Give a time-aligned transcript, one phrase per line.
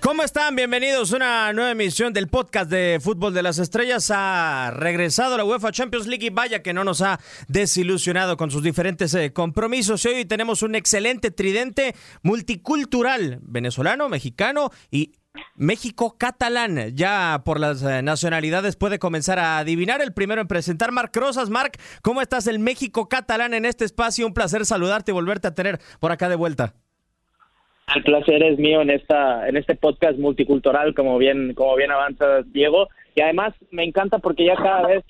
[0.00, 0.56] ¿Cómo están?
[0.56, 4.10] Bienvenidos a una nueva emisión del podcast de Fútbol de las Estrellas.
[4.10, 8.62] Ha regresado la UEFA Champions League y vaya que no nos ha desilusionado con sus
[8.62, 10.02] diferentes eh, compromisos.
[10.06, 15.12] Y hoy tenemos un excelente tridente multicultural, venezolano, mexicano y
[15.56, 16.96] México-catalán.
[16.96, 20.00] Ya por las eh, nacionalidades puede comenzar a adivinar.
[20.00, 21.50] El primero en presentar, Marc Rosas.
[21.50, 22.46] Marc, ¿cómo estás?
[22.46, 24.26] El México-catalán en este espacio.
[24.26, 26.74] Un placer saludarte y volverte a tener por acá de vuelta.
[27.94, 32.42] El placer es mío en esta en este podcast multicultural, como bien como bien avanza
[32.46, 35.04] Diego, y además me encanta porque ya cada vez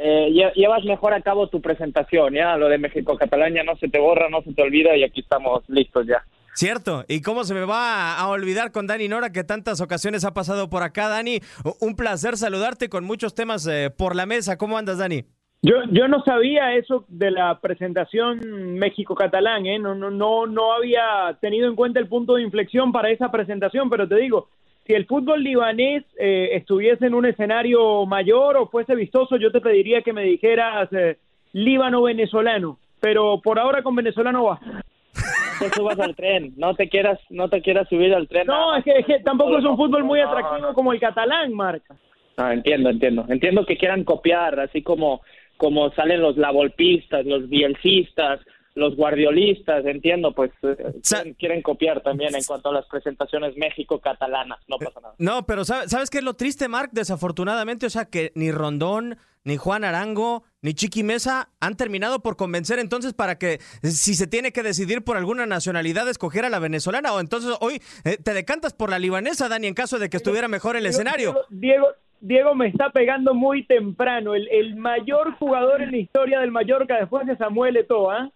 [0.00, 3.88] eh, lle- llevas mejor a cabo tu presentación, ya lo de México Catalán no se
[3.88, 6.24] te borra, no se te olvida y aquí estamos listos ya.
[6.54, 10.34] Cierto, y cómo se me va a olvidar con Dani Nora que tantas ocasiones ha
[10.34, 11.40] pasado por acá, Dani.
[11.80, 14.56] Un placer saludarte con muchos temas eh, por la mesa.
[14.56, 15.24] ¿Cómo andas, Dani?
[15.64, 18.38] Yo, yo no sabía eso de la presentación
[18.74, 19.78] México-Catalán, ¿eh?
[19.78, 23.88] no, no, no, no había tenido en cuenta el punto de inflexión para esa presentación,
[23.88, 24.48] pero te digo,
[24.86, 29.62] si el fútbol libanés eh, estuviese en un escenario mayor o fuese vistoso, yo te
[29.62, 31.16] pediría que me dijeras eh,
[31.54, 34.60] Líbano-venezolano, pero por ahora con venezolano va.
[34.60, 38.46] No te subas al tren, no te quieras no te quieras subir al tren.
[38.46, 41.96] No, es que, es que tampoco es un fútbol muy atractivo como el catalán, Marca.
[42.36, 43.24] Entiendo, entiendo.
[43.28, 45.22] Entiendo que quieran copiar, así como,
[45.56, 48.40] como salen los lavolpistas, los bielcistas,
[48.74, 50.76] los guardiolistas, entiendo, pues eh,
[51.08, 55.14] quieren, quieren copiar también en cuanto a las presentaciones México-catalanas, no pasa nada.
[55.18, 56.90] No, pero ¿sabes, ¿sabes qué es lo triste, Marc?
[56.92, 62.36] Desafortunadamente, o sea, que ni Rondón, ni Juan Arango, ni Chiqui Mesa han terminado por
[62.36, 66.58] convencer entonces para que si se tiene que decidir por alguna nacionalidad, escoger a la
[66.58, 70.16] venezolana o entonces hoy eh, te decantas por la libanesa, Dani, en caso de que
[70.16, 71.38] estuviera mejor el escenario.
[71.50, 71.88] Diego,
[72.26, 74.34] Diego, me está pegando muy temprano.
[74.34, 78.30] El, el mayor jugador en la historia del Mallorca después de Samuel Eto'o, ¿ah?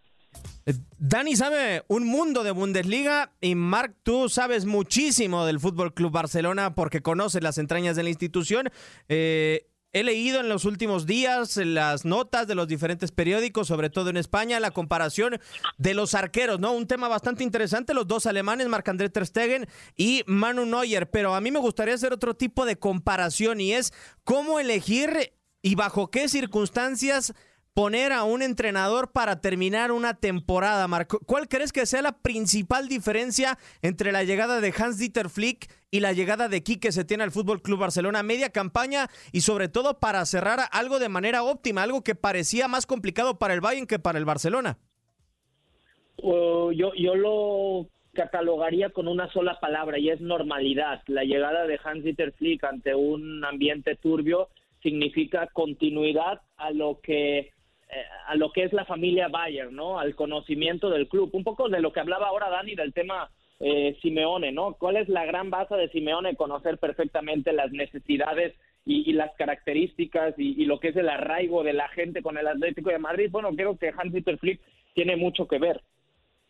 [0.66, 6.12] Eh, Dani sabe un mundo de Bundesliga y Marc, tú sabes muchísimo del Fútbol Club
[6.12, 8.68] Barcelona porque conoces las entrañas de la institución.
[9.08, 14.10] Eh, he leído en los últimos días las notas de los diferentes periódicos, sobre todo
[14.10, 15.38] en España, la comparación
[15.78, 16.72] de los arqueros, ¿no?
[16.72, 21.40] Un tema bastante interesante, los dos alemanes, Marc-André Ter Stegen y Manu Neuer, pero a
[21.40, 23.92] mí me gustaría hacer otro tipo de comparación y es
[24.24, 25.32] cómo elegir
[25.62, 27.34] y bajo qué circunstancias
[27.78, 31.20] poner a un entrenador para terminar una temporada, Marco.
[31.24, 36.12] ¿Cuál crees que sea la principal diferencia entre la llegada de Hans-Dieter Flick y la
[36.12, 38.24] llegada de Quique tiene al Fútbol Club Barcelona?
[38.24, 42.84] Media campaña y sobre todo para cerrar algo de manera óptima, algo que parecía más
[42.84, 44.76] complicado para el Bayern que para el Barcelona.
[46.20, 51.04] yo, yo lo catalogaría con una sola palabra y es normalidad.
[51.06, 54.48] La llegada de Hans-Dieter Flick ante un ambiente turbio
[54.82, 57.52] significa continuidad a lo que
[58.26, 59.98] a lo que es la familia Bayern, ¿no?
[59.98, 61.30] Al conocimiento del club.
[61.32, 63.30] Un poco de lo que hablaba ahora Dani del tema
[63.60, 64.74] eh, Simeone, ¿no?
[64.74, 66.36] ¿Cuál es la gran base de Simeone?
[66.36, 68.54] Conocer perfectamente las necesidades
[68.84, 72.90] y, las características y, lo que es el arraigo de la gente con el Atlético
[72.90, 73.28] de Madrid.
[73.30, 74.60] Bueno, creo que Hans-Dieter Flick
[74.94, 75.82] tiene mucho que ver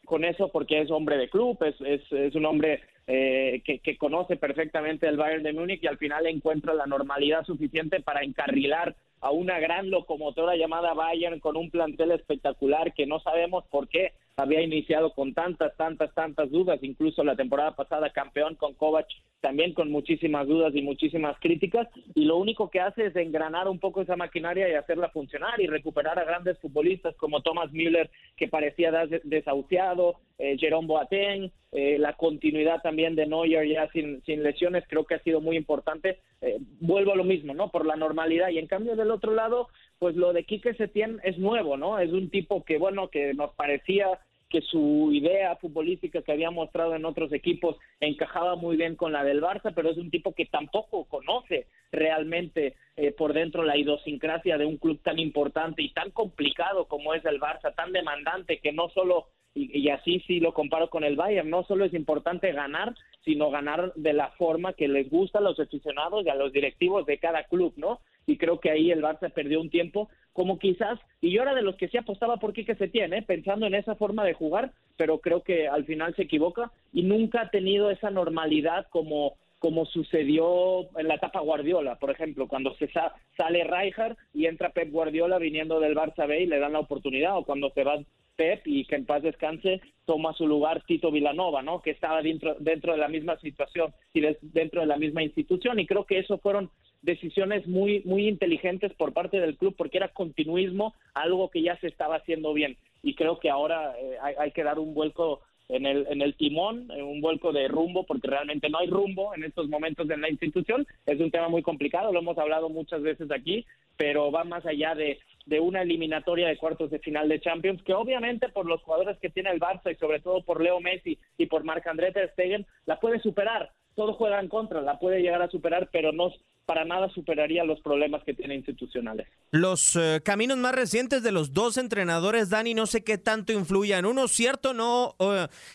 [0.04, 3.98] con eso porque es hombre de club, es, es, es un hombre eh, que, que,
[3.98, 8.94] conoce perfectamente el Bayern de Múnich y al final encuentra la normalidad suficiente para encarrilar
[9.20, 14.12] a una gran locomotora llamada Bayern con un plantel espectacular que no sabemos por qué
[14.38, 19.08] había iniciado con tantas, tantas, tantas dudas, incluso la temporada pasada campeón con Kovac,
[19.40, 23.80] también con muchísimas dudas y muchísimas críticas, y lo único que hace es engranar un
[23.80, 28.46] poco esa maquinaria y hacerla funcionar y recuperar a grandes futbolistas como Thomas Müller, que
[28.46, 28.92] parecía
[29.24, 35.04] desahuciado, eh, Jerome Boateng, eh, la continuidad también de Neuer ya sin, sin lesiones, creo
[35.04, 36.20] que ha sido muy importante.
[36.40, 37.70] Eh, vuelvo a lo mismo, ¿no?
[37.70, 38.48] Por la normalidad.
[38.50, 39.68] Y en cambio, del otro lado,
[39.98, 41.98] pues lo de Quique Setién es nuevo, ¿no?
[41.98, 46.94] Es un tipo que, bueno, que nos parecía que su idea futbolística que había mostrado
[46.94, 50.46] en otros equipos encajaba muy bien con la del Barça, pero es un tipo que
[50.46, 56.10] tampoco conoce realmente eh, por dentro la idiosincrasia de un club tan importante y tan
[56.10, 60.88] complicado como es el Barça, tan demandante que no solo y, así sí lo comparo
[60.88, 62.94] con el Bayern, no solo es importante ganar,
[63.24, 67.06] sino ganar de la forma que les gusta a los aficionados y a los directivos
[67.06, 68.00] de cada club, ¿no?
[68.26, 71.62] Y creo que ahí el Barça perdió un tiempo, como quizás, y yo era de
[71.62, 73.22] los que sí apostaba por Quique Setién, ¿eh?
[73.22, 77.42] pensando en esa forma de jugar, pero creo que al final se equivoca y nunca
[77.42, 82.88] ha tenido esa normalidad como como sucedió en la etapa Guardiola, por ejemplo, cuando se
[83.36, 87.36] sale Rijkaard y entra Pep Guardiola viniendo del Barça B y le dan la oportunidad,
[87.36, 87.98] o cuando se va
[88.38, 91.82] Pep y que en paz descanse toma su lugar Tito Vilanova, ¿no?
[91.82, 95.86] Que estaba dentro dentro de la misma situación y dentro de la misma institución y
[95.86, 96.70] creo que eso fueron
[97.02, 101.88] decisiones muy muy inteligentes por parte del club porque era continuismo, algo que ya se
[101.88, 106.06] estaba haciendo bien y creo que ahora eh, hay, que dar un vuelco en el,
[106.08, 110.08] en el timón, un vuelco de rumbo, porque realmente no hay rumbo en estos momentos
[110.10, 110.86] en la institución.
[111.06, 114.94] Es un tema muy complicado, lo hemos hablado muchas veces aquí, pero va más allá
[114.94, 119.18] de, de una eliminatoria de cuartos de final de Champions, que obviamente por los jugadores
[119.18, 122.66] que tiene el Barça y sobre todo por Leo Messi y por Marc-André Ter Stegen,
[122.84, 123.72] la puede superar.
[123.98, 126.30] Todo juega en contra, la puede llegar a superar, pero no,
[126.66, 129.26] para nada superaría los problemas que tiene institucionales.
[129.50, 134.04] Los eh, caminos más recientes de los dos entrenadores, Dani, no sé qué tanto influyan.
[134.04, 135.16] Uno, cierto, no,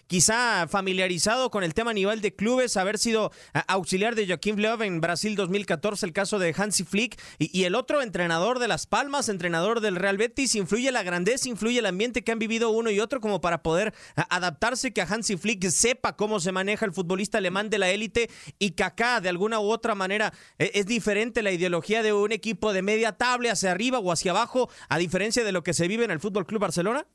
[0.07, 3.31] quizá familiarizado con el tema a nivel de clubes, haber sido
[3.67, 8.03] auxiliar de Joaquín Löw en Brasil 2014, el caso de Hansi Flick, y, el otro
[8.03, 12.31] entrenador de Las Palmas, entrenador del Real Betis, influye la grandeza, influye el ambiente que
[12.31, 16.39] han vivido uno y otro como para poder adaptarse, que a Hansi Flick sepa cómo
[16.39, 18.12] se maneja el futbolista alemán de la élite
[18.59, 22.31] y que acá de alguna u otra manera e, es diferente la ideología de un
[22.31, 25.87] equipo de media tabla hacia arriba o hacia abajo, a diferencia de lo que se
[25.87, 27.05] vive en el Fútbol Club Barcelona?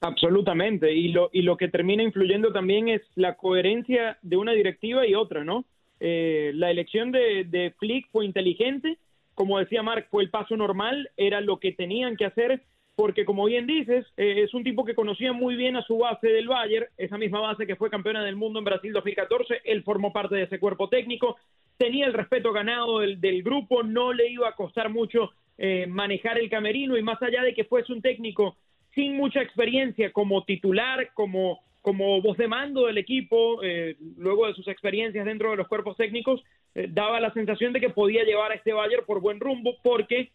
[0.00, 5.06] Absolutamente, y lo, y lo que termina influyendo también es la coherencia de una directiva
[5.06, 5.64] y otra, ¿no?
[6.00, 8.98] Eh, la elección de, de Flick fue inteligente,
[9.34, 12.62] como decía Mark, fue el paso normal, era lo que tenían que hacer,
[13.02, 16.28] porque como bien dices, eh, es un tipo que conocía muy bien a su base
[16.28, 20.12] del Bayern, esa misma base que fue campeona del mundo en Brasil 2014, él formó
[20.12, 21.36] parte de ese cuerpo técnico,
[21.76, 26.48] tenía el respeto ganado del, grupo, no le iba a costar mucho eh, manejar el
[26.48, 28.56] camerino y más allá de que fuese un técnico
[28.94, 34.54] sin mucha experiencia como titular, como, como voz de mando del equipo, eh, luego de
[34.54, 36.40] sus experiencias dentro de los cuerpos técnicos,
[36.76, 40.30] eh, daba la sensación de que podía llevar a este Bayern por buen rumbo porque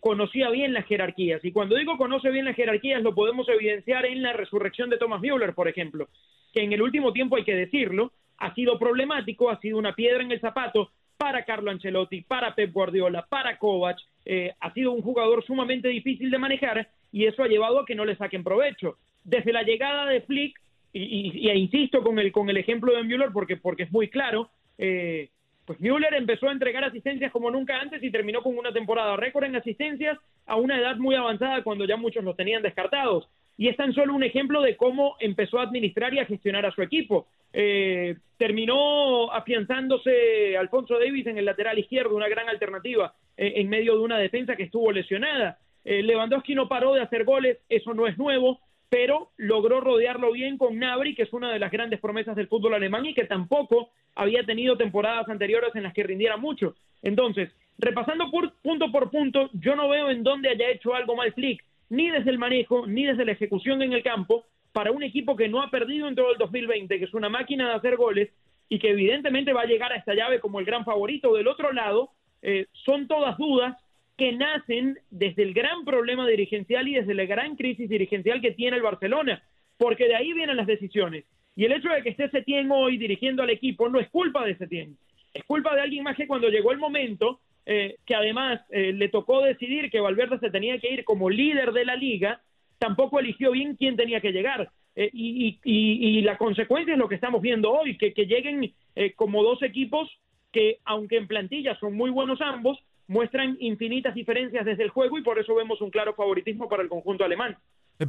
[0.00, 1.44] conocía bien las jerarquías.
[1.44, 5.20] Y cuando digo conoce bien las jerarquías, lo podemos evidenciar en la resurrección de Thomas
[5.20, 6.08] Müller, por ejemplo,
[6.52, 10.22] que en el último tiempo hay que decirlo, ha sido problemático, ha sido una piedra
[10.22, 13.98] en el zapato para Carlo Ancelotti, para Pep Guardiola, para Kovac.
[14.24, 17.94] Eh, ha sido un jugador sumamente difícil de manejar y eso ha llevado a que
[17.94, 18.96] no le saquen provecho.
[19.22, 20.58] Desde la llegada de Flick,
[20.94, 24.48] y, e insisto con el, con el ejemplo de Müller porque, porque es muy claro,
[24.78, 25.28] eh,
[25.70, 29.44] pues Müller empezó a entregar asistencias como nunca antes y terminó con una temporada récord
[29.44, 33.28] en asistencias a una edad muy avanzada cuando ya muchos los tenían descartados.
[33.56, 36.72] Y es tan solo un ejemplo de cómo empezó a administrar y a gestionar a
[36.72, 37.28] su equipo.
[37.52, 43.94] Eh, terminó afianzándose Alfonso Davis en el lateral izquierdo, una gran alternativa eh, en medio
[43.94, 45.58] de una defensa que estuvo lesionada.
[45.84, 48.58] Eh, Lewandowski no paró de hacer goles, eso no es nuevo,
[48.90, 52.74] pero logró rodearlo bien con Nabri, que es una de las grandes promesas del fútbol
[52.74, 56.74] alemán y que tampoco había tenido temporadas anteriores en las que rindiera mucho.
[57.00, 58.30] Entonces, repasando
[58.62, 62.30] punto por punto, yo no veo en dónde haya hecho algo mal Flick, ni desde
[62.30, 65.70] el manejo, ni desde la ejecución en el campo, para un equipo que no ha
[65.70, 68.30] perdido en todo el 2020, que es una máquina de hacer goles
[68.68, 71.34] y que evidentemente va a llegar a esta llave como el gran favorito.
[71.34, 72.10] Del otro lado,
[72.42, 73.76] eh, son todas dudas
[74.20, 78.76] que nacen desde el gran problema dirigencial y desde la gran crisis dirigencial que tiene
[78.76, 79.42] el Barcelona,
[79.78, 81.24] porque de ahí vienen las decisiones.
[81.56, 84.58] Y el hecho de que esté Setién hoy dirigiendo al equipo no es culpa de
[84.58, 84.98] Setién,
[85.32, 89.08] es culpa de alguien más que cuando llegó el momento, eh, que además eh, le
[89.08, 92.42] tocó decidir que Valverde se tenía que ir como líder de la liga,
[92.78, 94.70] tampoco eligió bien quién tenía que llegar.
[94.96, 98.74] Eh, y, la consecuencia es lo que estamos viendo hoy, que, que lleguen
[99.16, 100.10] como dos equipos
[100.52, 102.78] que, aunque en plantilla son muy buenos ambos,
[103.10, 106.88] muestran infinitas diferencias desde el juego y por eso vemos un claro favoritismo para el
[106.88, 107.58] conjunto alemán.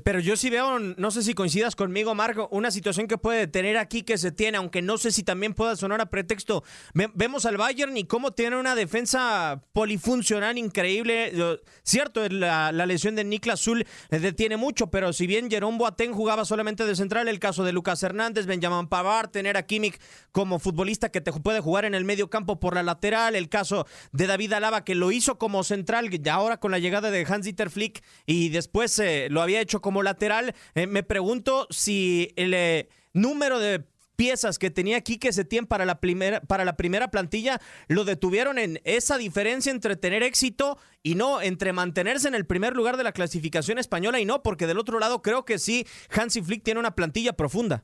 [0.03, 3.77] Pero yo sí veo, no sé si coincidas conmigo, Marco, una situación que puede tener
[3.77, 6.63] aquí que se tiene, aunque no sé si también pueda sonar a pretexto.
[6.93, 11.59] Vemos al Bayern y cómo tiene una defensa polifuncional increíble.
[11.83, 16.85] Cierto, la, lesión de Niklas Zul detiene mucho, pero si bien Jerome Boateng jugaba solamente
[16.85, 19.99] de central, el caso de Lucas Hernández, Benjamin Pavard, tener a Kimmich
[20.31, 23.85] como futbolista que te puede jugar en el medio campo por la lateral, el caso
[24.13, 28.03] de David Alaba que lo hizo como central, ahora con la llegada de Hans-Dieter Flick
[28.25, 30.53] y después eh, lo había hecho como lateral.
[30.75, 33.83] Eh, me pregunto si el eh, número de
[34.15, 38.79] piezas que tenía Quique Setién para la primera para la primera plantilla lo detuvieron en
[38.83, 43.13] esa diferencia entre tener éxito y no entre mantenerse en el primer lugar de la
[43.13, 45.85] clasificación española y no porque del otro lado creo que sí
[46.15, 47.83] Hansi Flick tiene una plantilla profunda.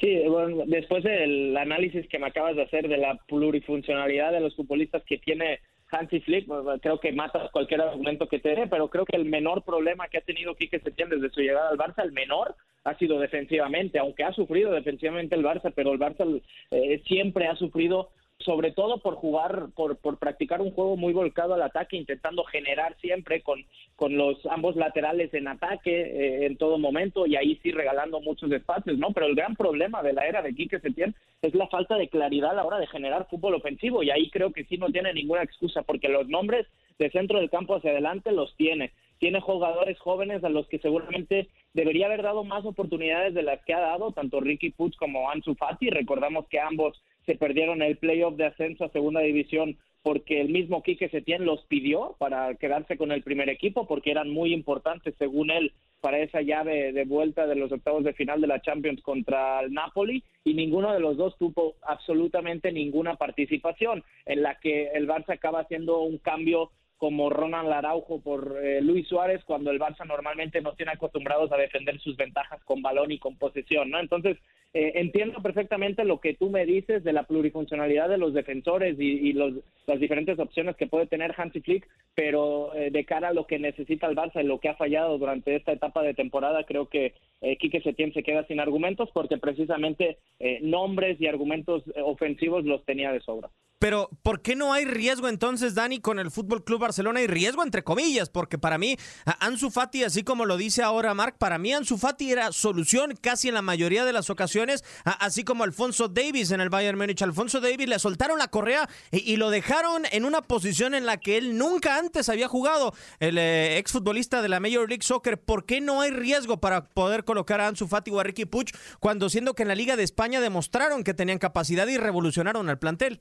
[0.00, 4.56] Sí, bueno, después del análisis que me acabas de hacer de la plurifuncionalidad de los
[4.56, 6.46] futbolistas que tiene Hansi Flick,
[6.80, 10.18] creo que mata cualquier argumento que te dé, pero creo que el menor problema que
[10.18, 12.54] ha tenido Quique Setién desde su llegada al Barça, el menor,
[12.84, 17.56] ha sido defensivamente, aunque ha sufrido defensivamente el Barça, pero el Barça eh, siempre ha
[17.56, 18.10] sufrido
[18.44, 22.96] sobre todo por jugar, por, por practicar un juego muy volcado al ataque, intentando generar
[23.00, 23.64] siempre con,
[23.96, 28.50] con los ambos laterales en ataque eh, en todo momento y ahí sí regalando muchos
[28.50, 29.12] espacios, ¿no?
[29.12, 32.52] Pero el gran problema de la era de Quique Setién es la falta de claridad
[32.52, 35.42] a la hora de generar fútbol ofensivo y ahí creo que sí no tiene ninguna
[35.42, 36.66] excusa porque los nombres
[36.98, 38.92] de centro del campo hacia adelante los tiene.
[39.18, 43.74] Tiene jugadores jóvenes a los que seguramente debería haber dado más oportunidades de las que
[43.74, 45.90] ha dado, tanto Ricky Puig como Ansu Fati.
[45.90, 50.82] Recordamos que ambos se perdieron el playoff de ascenso a segunda división porque el mismo
[50.82, 55.52] Quique Setién los pidió para quedarse con el primer equipo porque eran muy importantes según
[55.52, 59.60] él para esa llave de vuelta de los octavos de final de la Champions contra
[59.60, 65.06] el Napoli y ninguno de los dos tuvo absolutamente ninguna participación en la que el
[65.06, 70.04] Barça acaba haciendo un cambio como Ronald Araujo por eh, Luis Suárez cuando el Barça
[70.04, 74.00] normalmente no tiene acostumbrados a defender sus ventajas con balón y con posesión, ¿no?
[74.00, 74.36] Entonces,
[74.72, 79.32] eh, entiendo perfectamente lo que tú me dices de la plurifuncionalidad de los defensores y,
[79.32, 79.54] los,
[79.86, 83.58] las diferentes opciones que puede tener Hansi Flick, pero eh, de cara a lo que
[83.58, 87.14] necesita el Barça y lo que ha fallado durante esta etapa de temporada, creo que
[87.40, 90.18] eh, Quique Setién se queda sin argumentos porque precisamente
[90.62, 93.50] nombres y argumentos ofensivos los tenía de sobra.
[93.80, 97.22] Pero, ¿por qué no hay riesgo entonces, Dani, con el Fútbol Club Barcelona?
[97.22, 98.96] Y riesgo entre comillas, porque para mí,
[99.40, 103.48] Ansu Fati, así como lo dice ahora Marc, para mí Ansu Fati era solución casi
[103.48, 104.59] en la mayoría de las ocasiones,
[105.04, 107.22] así como Alfonso Davis en el Bayern Múnich.
[107.22, 111.38] Alfonso Davis le soltaron la correa y, lo dejaron en una posición en la que
[111.38, 115.40] él nunca antes había jugado, el eh, exfutbolista de la Major League Soccer.
[115.40, 118.72] ¿Por qué no hay riesgo para poder colocar a Ansu Fati o a Ricky Puch
[118.98, 122.78] cuando siendo que en la Liga de España demostraron que tenían capacidad y revolucionaron al
[122.78, 123.20] plantel?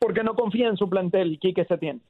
[0.00, 2.00] porque no confía en su plantel, Quique Setién.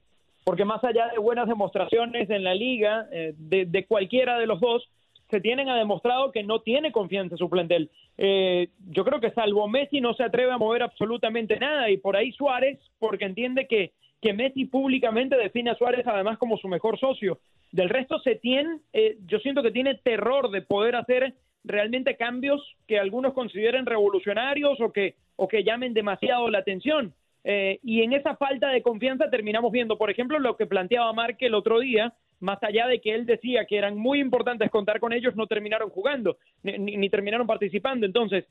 [0.44, 4.88] Porque más allá de buenas demostraciones en la liga, eh, de, cualquiera de los dos,
[5.30, 7.90] Setién ha demostrado que no tiene confianza en su plantel.
[8.18, 12.16] Eh, yo creo que salvo Messi no se atreve a mover absolutamente nada y por
[12.16, 16.98] ahí Suárez, porque entiende que, que Messi públicamente define a Suárez además como su mejor
[16.98, 17.38] socio.
[17.72, 21.34] Del resto Setién, eh, yo siento que tiene terror de poder hacer
[21.64, 27.14] realmente cambios que algunos consideren revolucionarios o que, o que llamen demasiado la atención.
[27.44, 31.46] Eh, y en esa falta de confianza terminamos viendo, por ejemplo, lo que planteaba Marque
[31.46, 35.12] el otro día, más allá de que él decía que eran muy importantes contar con
[35.12, 38.06] ellos, no terminaron jugando, ni, terminaron participando.
[38.06, 38.46] Entonces,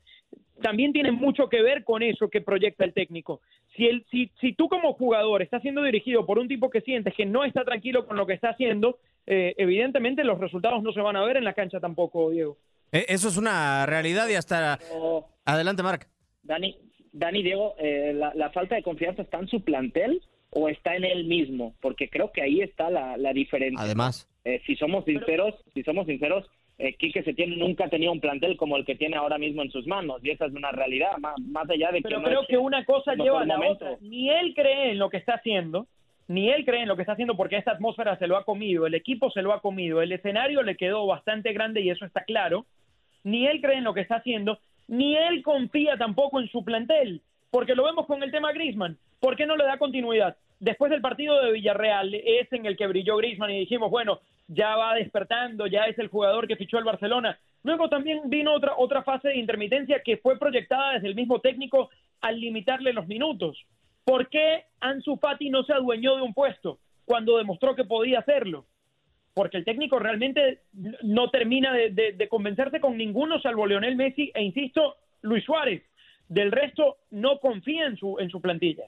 [0.62, 3.40] también tiene mucho que ver con eso que proyecta el técnico.
[3.76, 7.14] Si, el, si, si tú como jugador estás siendo dirigido por un tipo que sientes
[7.14, 11.00] que no está tranquilo con lo que está haciendo, eh, evidentemente los resultados no se
[11.00, 12.56] van a ver en la cancha tampoco, Diego.
[12.92, 14.78] Eh, eso es una realidad y hasta...
[15.44, 16.08] Adelante, Marc.
[16.42, 16.76] Dani,
[17.12, 21.24] Dani Diego, eh, la, falta de confianza está en su plantel o está en él
[21.24, 23.82] mismo, porque creo que ahí está la, la diferencia.
[23.84, 26.46] Además, Eh, si somos sinceros, si somos sinceros,
[26.78, 29.70] eh, Quique Setién nunca ha tenido un plantel como el que tiene ahora mismo en
[29.70, 32.40] sus manos y esa es una realidad, más, más allá de que Pero no creo
[32.42, 33.84] es que una cosa lleva a la momento.
[33.84, 33.98] otra.
[34.00, 35.86] Ni él cree en lo que está haciendo,
[36.26, 38.86] ni él cree en lo que está haciendo porque esta atmósfera se lo ha comido,
[38.86, 42.24] el equipo se lo ha comido, el escenario le quedó bastante grande y eso está
[42.24, 42.64] claro.
[43.24, 47.20] Ni él cree en lo que está haciendo, ni él confía tampoco en su plantel,
[47.50, 48.96] porque lo vemos con el tema Griezmann.
[49.20, 50.36] ¿Por qué no le da continuidad?
[50.58, 54.76] Después del partido de Villarreal es en el que brilló Griezmann y dijimos, bueno, ya
[54.76, 57.38] va despertando, ya es el jugador que fichó el Barcelona.
[57.62, 61.90] Luego también vino otra, otra fase de intermitencia que fue proyectada desde el mismo técnico
[62.20, 63.64] al limitarle los minutos.
[64.04, 68.66] ¿Por qué Ansu Fati no se adueñó de un puesto cuando demostró que podía hacerlo?
[69.34, 70.60] Porque el técnico realmente
[71.02, 75.82] no termina de, de- convencerse con ninguno salvo Leonel Messi e insisto, Luis Suárez.
[76.28, 78.84] Del resto no confía en su, en su plantilla.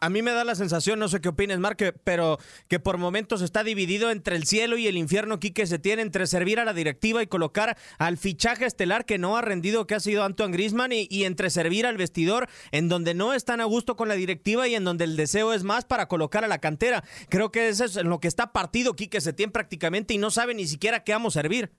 [0.00, 2.98] A, mí me da la sensación, no sé qué opines, Mark, que- pero que por
[2.98, 6.60] momentos está dividido entre el cielo y el infierno aquí que se tiene entre servir
[6.60, 10.24] a la directiva y colocar al fichaje estelar que no ha rendido, que ha sido
[10.24, 14.14] Antoine Griezmann, y, entre servir al vestidor en donde no están a gusto con la
[14.14, 17.04] directiva y en donde el deseo es más para colocar a la cantera.
[17.28, 20.66] Creo que eso es lo que está partido Quique Setién prácticamente y no sabe ni
[20.66, 21.70] siquiera qué vamos a servir.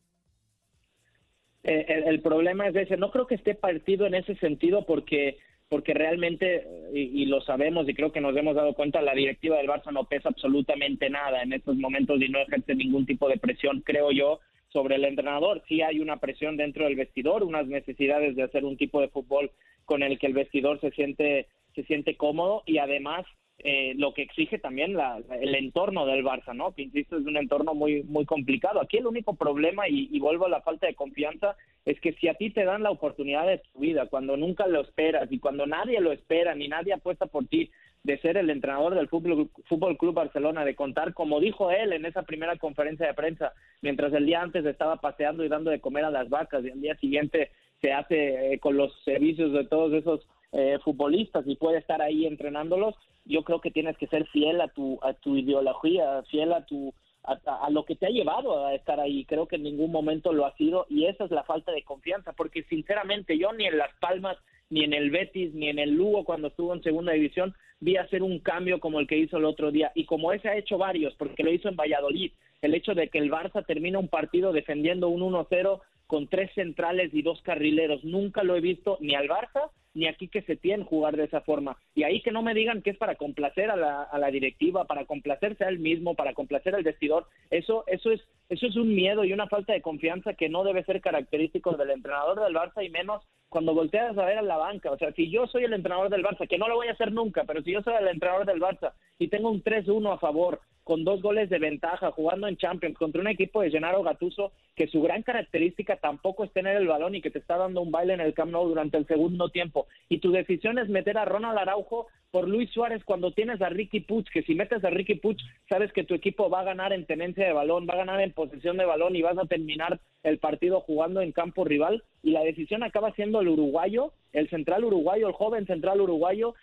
[1.63, 2.97] Eh, el, el problema es ese.
[2.97, 5.37] No creo que esté partido en ese sentido porque
[5.71, 9.55] porque realmente, eh, y, lo sabemos y creo que nos hemos dado cuenta, la directiva
[9.55, 13.37] del Barça no pesa absolutamente nada en estos momentos y no ejerce ningún tipo de
[13.37, 15.63] presión, creo yo, sobre el entrenador.
[15.69, 19.49] Sí hay una presión dentro del vestidor, unas necesidades de hacer un tipo de fútbol
[19.85, 23.25] con el que el vestidor se siente se siente cómodo y además
[23.63, 26.73] eh, lo que exige también la, el entorno del Barça, ¿no?
[26.73, 28.81] Que insisto es un entorno muy muy complicado.
[28.81, 32.27] Aquí el único problema y, y vuelvo a la falta de confianza es que si
[32.27, 35.65] a ti te dan la oportunidad de tu vida cuando nunca lo esperas y cuando
[35.65, 37.71] nadie lo espera ni nadie apuesta por ti
[38.03, 42.23] de ser el entrenador del fútbol, Club Barcelona, de contar, como dijo él en esa
[42.23, 46.11] primera conferencia de prensa, mientras el día antes estaba paseando y dando de comer a
[46.11, 50.27] las vacas y al día siguiente se hace eh, con los servicios de todos esos
[50.51, 54.67] eh, futbolistas y puede estar ahí entrenándolos, yo creo que tienes que ser fiel a
[54.67, 58.99] tu a tu ideología, fiel a tu a, lo que te ha llevado a estar
[58.99, 59.25] ahí.
[59.25, 62.33] Creo que en ningún momento lo ha sido y esa es la falta de confianza,
[62.33, 64.37] porque sinceramente yo ni en Las Palmas,
[64.69, 68.21] ni en el Betis, ni en el Lugo cuando estuvo en segunda división vi hacer
[68.21, 71.13] un cambio como el que hizo el otro día y como ese ha hecho varios,
[71.15, 72.31] porque lo hizo en Valladolid.
[72.61, 77.11] El hecho de que el Barça termina un partido defendiendo un 1-0 con tres centrales
[77.13, 80.83] y dos carrileros, nunca lo he visto ni al Barça ni aquí que se tiene
[80.83, 81.77] jugar de esa forma.
[81.95, 84.85] Y ahí que no me digan que es para complacer a la, a la directiva,
[84.85, 88.93] para complacerse a él mismo, para complacer al vestidor, eso, eso es, eso es un
[88.93, 92.85] miedo y una falta de confianza que no debe ser característico del entrenador del Barça
[92.85, 94.91] y menos cuando volteas a ver a la banca.
[94.91, 97.11] O sea, si yo soy el entrenador del Barça, que no lo voy a hacer
[97.11, 100.61] nunca, pero si yo soy el entrenador del Barça y tengo un 3-1 a favor,
[100.83, 104.87] con dos goles de ventaja, jugando en Champions contra un equipo de Gennaro Gattuso que
[104.87, 108.13] su gran característica tampoco es tener el balón y que te está dando un baile
[108.13, 109.87] en el Camp Nou durante el segundo tiempo.
[110.09, 113.99] Y tu decisión es meter a Ronald Araujo por Luis Suárez cuando tienes a Ricky
[113.99, 117.05] Puch, que si metes a Ricky Puch, sabes que tu equipo va a ganar en
[117.05, 120.37] tenencia de balón, va a ganar en posesión de balón y vas a terminar el
[120.37, 122.03] partido jugando en campo rival.
[122.23, 126.55] Y la decisión acaba siendo el uruguayo, el central uruguayo, el joven central uruguayo.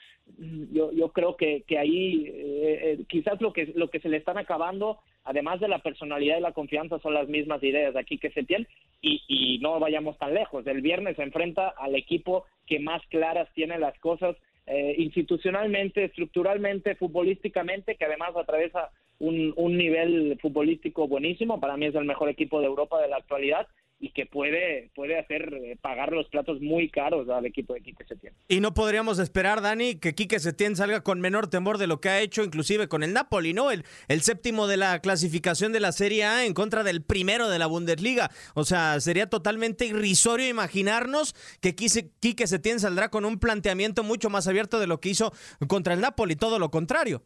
[0.72, 4.16] Yo, yo creo que, que ahí eh, eh, quizás lo que, lo que se le
[4.16, 8.30] están acabando, además de la personalidad y la confianza, son las mismas ideas aquí que
[8.30, 8.66] se tienen.
[9.02, 10.66] Y, y no vayamos tan lejos.
[10.66, 14.36] El viernes se enfrenta al equipo que más claras tiene las cosas
[14.66, 21.60] eh, institucionalmente, estructuralmente, futbolísticamente, que además atraviesa un, un nivel futbolístico buenísimo.
[21.60, 23.66] Para mí es el mejor equipo de Europa de la actualidad
[24.00, 28.04] y que puede, puede hacer eh, pagar los platos muy caros al equipo de Quique
[28.04, 28.32] Setién.
[28.46, 32.08] Y no podríamos esperar, Dani, que Quique Setién salga con menor temor de lo que
[32.08, 33.70] ha hecho, inclusive con el Napoli, ¿no?
[33.70, 37.58] El, el séptimo de la clasificación de la Serie A en contra del primero de
[37.58, 38.30] la Bundesliga.
[38.54, 44.46] O sea, sería totalmente irrisorio imaginarnos que Quique Setién saldrá con un planteamiento mucho más
[44.46, 45.32] abierto de lo que hizo
[45.66, 47.22] contra el Napoli, todo lo contrario.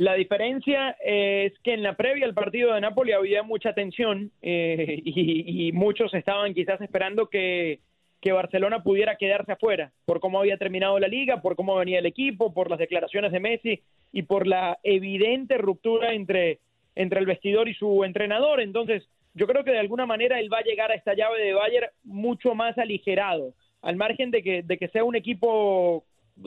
[0.00, 4.98] La diferencia es que en la previa al partido de Napoli había mucha tensión eh,
[5.04, 7.80] y, y, muchos estaban quizás esperando que,
[8.22, 12.06] que, Barcelona pudiera quedarse afuera por cómo había terminado la liga, por cómo venía el
[12.06, 16.60] equipo, por las declaraciones de Messi y por la evidente ruptura entre,
[16.94, 18.62] entre el vestidor y su entrenador.
[18.62, 21.52] Entonces, yo creo que de alguna manera él va a llegar a esta llave de
[21.52, 26.06] Bayern mucho más aligerado, al margen de que, de que sea un equipo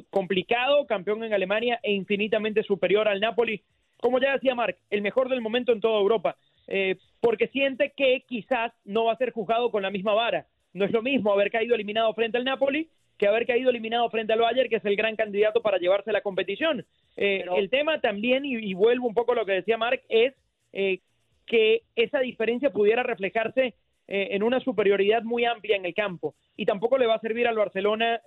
[0.10, 3.62] complicado, campeón en Alemania e infinitamente superior al Napoli,
[3.97, 6.36] como ya decía Marc, el mejor del momento en toda Europa,
[6.67, 10.47] eh, porque siente que quizás no va a ser juzgado con la misma vara.
[10.73, 14.34] No es lo mismo haber caído eliminado frente al Napoli que haber caído eliminado frente
[14.34, 16.86] al Bayern, que es el gran candidato para llevarse la competición.
[17.15, 20.34] Eh, el tema también, y, vuelvo un poco a lo que decía Mark, es
[20.71, 20.99] eh,
[21.45, 23.75] que esa diferencia pudiera reflejarse
[24.08, 26.36] eh, en una superioridad muy amplia en el campo.
[26.58, 28.19] Y tampoco le va a servir al Barcelona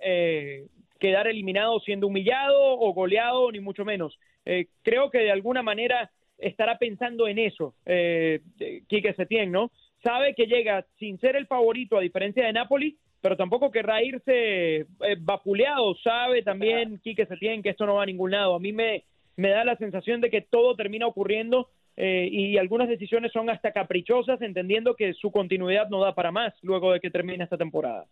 [0.99, 4.17] quedar eliminado siendo humillado o goleado, ni mucho menos.
[4.83, 8.41] creo que de alguna manera estará pensando en eso, eh,
[8.87, 9.71] Quique Setién, ¿no?
[10.03, 14.81] Sabe que llega sin ser el favorito, a diferencia de Napoli, pero tampoco querrá irse
[14.81, 14.85] eh,
[15.19, 15.95] vapuleado.
[15.95, 18.55] Sabe también Quique Setién que esto no va a ningún lado.
[18.55, 19.05] A mí me,
[19.35, 23.71] me da la sensación de que todo termina ocurriendo eh, y algunas decisiones son hasta
[23.71, 28.05] caprichosas, entendiendo que su continuidad no da para más luego de que termine esta temporada.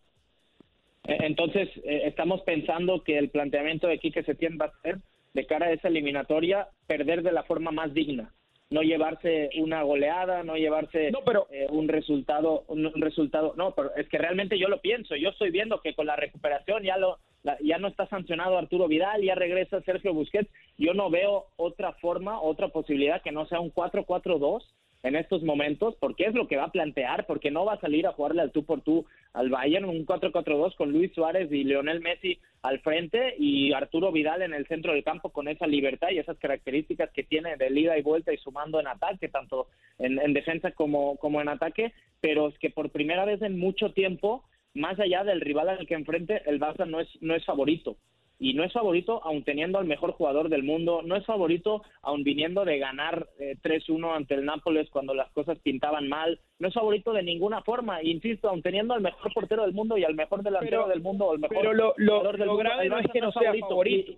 [1.07, 4.97] Entonces, estamos pensando que el planteamiento de Quique Setién va a ser
[5.33, 8.33] de cara a esa eliminatoria perder de la forma más digna
[8.69, 14.17] no llevarse una goleada, no llevarse eh, un resultado, un, resultado, no, pero es que
[14.17, 17.19] realmente yo lo pienso, yo estoy viendo que con la recuperación ya lo,
[17.61, 22.41] ya no está sancionado Arturo Vidal, ya regresa Sergio Busquets, yo no veo otra forma,
[22.41, 24.63] otra posibilidad que no sea un 4-4-2
[25.05, 28.07] en estos momentos, porque es lo que va a plantear, porque no va a salir
[28.07, 32.01] a jugarle al tú por tú al Bayern, un 4-4-2 con Luis Suárez y Lionel
[32.01, 36.17] Messi al frente y Arturo Vidal en el centro del campo con esa libertad y
[36.17, 39.67] esas características que tiene de ida y vuelta y sumando en ataque, tanto
[39.99, 43.91] en, en defensa como, como en ataque, pero es que por primera vez en mucho
[43.91, 47.95] tiempo, más allá del rival al que enfrente, el Barça no es, no es favorito
[48.39, 52.23] y no es favorito aun teniendo al mejor jugador del mundo, no es favorito aun
[52.23, 56.73] viniendo de ganar 3-1 eh, ante el Nápoles cuando las cosas pintaban mal, no es
[56.73, 60.43] favorito de ninguna forma, insisto, aun teniendo al mejor portero del mundo y al mejor
[60.43, 63.53] delantero del mundo, el mejor pero lo, jugador del grave no es que no sea
[63.53, 64.13] favorito.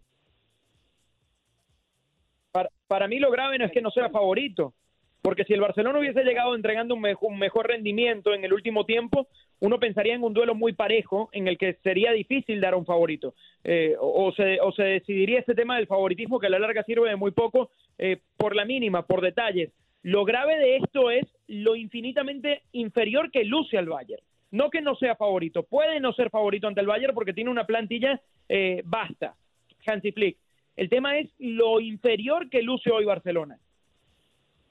[2.51, 4.73] Para, para mí lo grave no es que no sea favorito,
[5.27, 9.27] porque si el Barcelona hubiese llegado entregando un mejor, rendimiento en el último tiempo,
[9.59, 13.33] uno pensaría en un duelo muy parejo en el que sería difícil dar un favorito.
[13.61, 17.09] Eh, o, se, o se decidiría este tema del favoritismo que a la larga sirve
[17.09, 19.73] de muy poco eh, por la mínima, por detalles.
[20.01, 24.23] Lo grave de esto es lo infinitamente inferior que luce al Bayern.
[24.51, 27.65] No que no sea favorito, puede no ser favorito ante el Bayern porque tiene una
[27.65, 29.35] plantilla eh, basta,
[29.85, 30.37] Hansi Flick.
[30.77, 33.59] El tema es lo inferior que luce hoy Barcelona.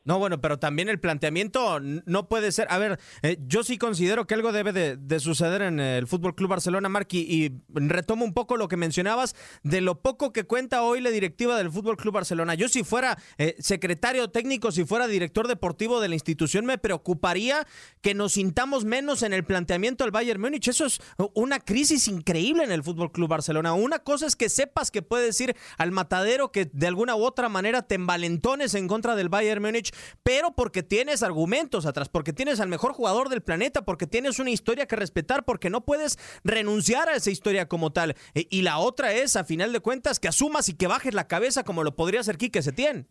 [0.07, 2.69] No, bueno, pero también el planteamiento no puede ser.
[2.71, 6.51] A ver, eh, yo sí considero que algo debe de, suceder en el Fútbol Club
[6.51, 11.01] Barcelona, Marqui, y, retomo un poco lo que mencionabas de lo poco que cuenta hoy
[11.01, 12.55] la directiva del Fútbol Club Barcelona.
[12.55, 17.67] Yo, si fuera eh, secretario técnico, si fuera director deportivo de la institución, me preocuparía
[18.01, 20.69] que nos sintamos menos en el planteamiento del Bayern Múnich.
[20.69, 21.01] Eso es
[21.35, 23.73] una crisis increíble en el Fútbol Club Barcelona.
[23.73, 27.49] Una cosa es que sepas que puedes ir al matadero, que de alguna u otra
[27.49, 32.61] manera te envalentones en contra del Bayern Múnich pero porque tienes argumentos atrás, porque tienes
[32.61, 37.09] al mejor jugador del planeta, porque tienes una historia que respetar, porque no puedes renunciar
[37.09, 38.15] a esa historia como tal.
[38.35, 41.29] E, y la otra es, a final de cuentas, que asumas y que bajes la
[41.29, 43.09] cabeza como lo podría hacer Quique Setién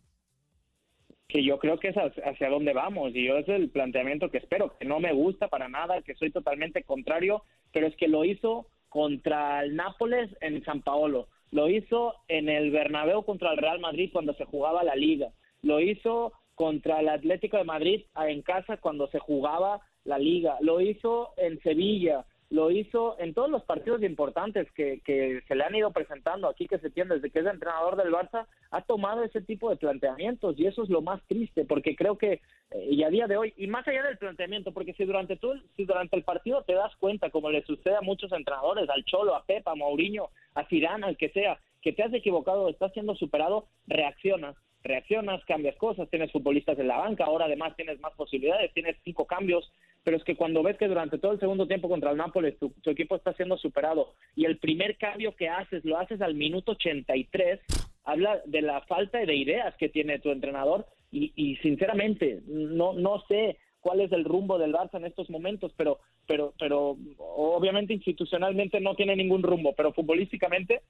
[1.27, 4.77] que yo creo que es hacia dónde vamos y yo es el planteamiento que espero,
[4.77, 7.43] que no me gusta para nada, que soy totalmente contrario,
[7.73, 12.71] pero es que lo hizo contra el Nápoles en San Paolo, lo hizo en el
[12.71, 17.57] Bernabéu contra el Real Madrid cuando se jugaba la Liga, lo hizo contra el Atlético
[17.57, 23.19] de Madrid en casa cuando se jugaba la liga, lo hizo en Sevilla, lo hizo
[23.19, 26.91] en todos los partidos importantes que, que se le han ido presentando aquí que se
[26.91, 30.83] tiene desde que es entrenador del Barça, ha tomado ese tipo de planteamientos y eso
[30.83, 32.41] es lo más triste porque creo que
[32.71, 35.55] eh, y a día de hoy y más allá del planteamiento porque si durante todo
[35.75, 39.35] si durante el partido te das cuenta como le sucede a muchos entrenadores al Cholo
[39.35, 43.13] a Pepa a Mourinho a Zidane al que sea que te has equivocado estás siendo
[43.15, 48.71] superado reaccionas reaccionas, cambias cosas, tienes futbolistas en la banca, ahora además tienes más posibilidades,
[48.73, 49.71] tienes cinco cambios,
[50.03, 52.71] pero es que cuando ves que durante todo el segundo tiempo contra el Nápoles tu,
[52.85, 57.61] equipo está siendo superado y el primer cambio que haces lo haces al minuto 83,
[58.03, 63.23] habla de la falta de ideas que tiene tu entrenador y, y sinceramente no, no
[63.27, 68.79] sé cuál es el rumbo del Barça en estos momentos, pero, pero, pero obviamente institucionalmente
[68.79, 70.81] no tiene ningún rumbo, pero futbolísticamente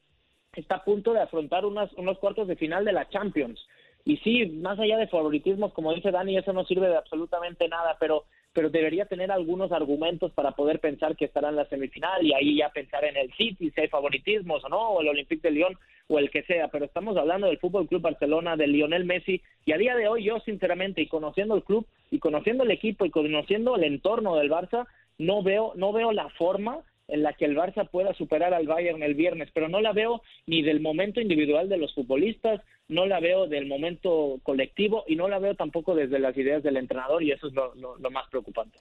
[0.62, 3.60] está a punto de afrontar unas, unos cuartos de final de la Champions.
[4.06, 7.98] Y sí, más allá de favoritismos, como dice Dani, eso no sirve de absolutamente nada,
[8.00, 12.32] pero, pero debería tener algunos argumentos para poder pensar que estará en la semifinal y
[12.34, 15.56] ahí ya pensar en el City, si hay favoritismos o no, o el Olympique de
[15.56, 15.76] Lyon
[16.08, 16.68] o el que sea.
[16.68, 20.26] Pero estamos hablando del Fútbol Club Barcelona, de Lionel Messi, y a día de hoy
[20.26, 24.52] yo, sinceramente, y conociendo el club, y conociendo el equipo, y conociendo el entorno del
[24.52, 24.86] Barça,
[25.18, 29.04] no veo, no veo la forma en la que el Barça pueda superar al Bayern
[29.04, 33.20] el viernes, pero no la veo ni del momento individual de los futbolistas, no la
[33.20, 37.32] veo del momento colectivo y no la veo tampoco desde las ideas del entrenador y
[37.32, 38.80] eso es lo, más preocupante.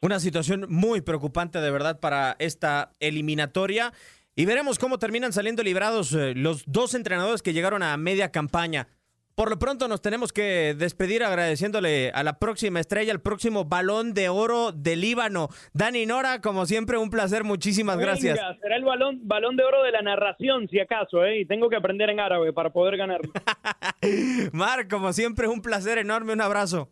[0.00, 3.92] Una situación muy preocupante de verdad para esta eliminatoria.
[4.36, 8.88] Y veremos cómo terminan saliendo librados eh, los dos entrenadores que llegaron a media campaña.
[9.34, 14.12] Por lo pronto nos tenemos que despedir agradeciéndole a la próxima estrella, al próximo balón
[14.12, 15.48] de oro del Líbano.
[15.72, 18.38] Dani Nora, como siempre, un placer, muchísimas gracias.
[18.60, 21.40] Será el balón, balón de oro de la narración, si acaso, ¿eh?
[21.40, 23.20] Y tengo que aprender en árabe para poder ganar.
[24.52, 26.90] Mar, como siempre, un placer enorme, un abrazo.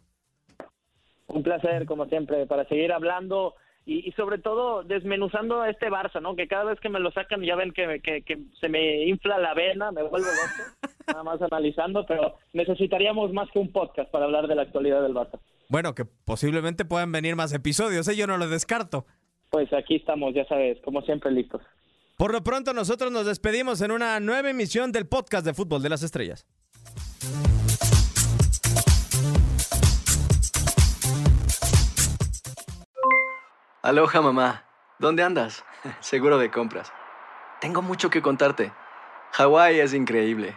[1.26, 6.20] Un placer, como siempre, para seguir hablando y, y, sobre todo desmenuzando a este Barça,
[6.20, 6.36] ¿no?
[6.36, 9.38] Que cada vez que me lo sacan ya ven que, que, que se me infla
[9.38, 10.76] la vena, me vuelvo loco,
[11.08, 15.14] nada más analizando, pero necesitaríamos más que un podcast para hablar de la actualidad del
[15.14, 15.38] Barça.
[15.68, 18.16] Bueno, que posiblemente puedan venir más episodios, ¿eh?
[18.16, 19.06] yo no lo descarto.
[19.50, 21.62] Pues aquí estamos, ya sabes, como siempre listos.
[22.16, 25.88] Por lo pronto nosotros nos despedimos en una nueva emisión del podcast de Fútbol de
[25.88, 26.46] las Estrellas.
[33.82, 34.64] Aloha mamá,
[34.98, 35.64] ¿dónde andas?
[36.00, 36.92] Seguro de compras.
[37.60, 38.72] Tengo mucho que contarte.
[39.32, 40.56] Hawái es increíble.